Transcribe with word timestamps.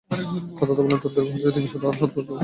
কাতাদা 0.57 0.81
বলেন, 0.85 0.99
তার 1.03 1.11
দৈর্ঘ্য 1.15 1.35
ছিল 1.35 1.49
তিনশ 1.55 1.71
হাত 1.73 1.83
আর 1.83 1.93
প্রস্থ 1.93 2.13
পঞ্চাশ 2.15 2.27
হাত। 2.27 2.39